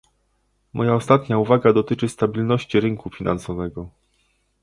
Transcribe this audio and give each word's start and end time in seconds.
Moja 0.73 0.95
ostatnia 0.95 1.37
uwaga 1.37 1.73
dotyczy 1.73 2.09
stabilności 2.09 2.79
rynku 2.79 3.09
finansowego 3.09 3.89